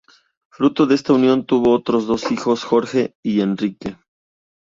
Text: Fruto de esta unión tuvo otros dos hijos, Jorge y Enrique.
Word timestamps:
Fruto 0.51 0.87
de 0.87 0.95
esta 0.95 1.13
unión 1.13 1.45
tuvo 1.45 1.71
otros 1.75 2.07
dos 2.07 2.31
hijos, 2.31 2.63
Jorge 2.63 3.13
y 3.21 3.41
Enrique. 3.41 3.97